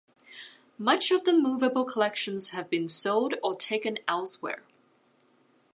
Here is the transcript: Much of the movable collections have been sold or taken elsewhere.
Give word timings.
Much 0.79 1.11
of 1.11 1.25
the 1.25 1.31
movable 1.31 1.85
collections 1.85 2.49
have 2.49 2.71
been 2.71 2.87
sold 2.87 3.35
or 3.43 3.55
taken 3.55 3.99
elsewhere. 4.07 4.63